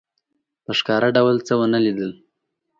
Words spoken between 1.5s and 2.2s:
ونه لیدل.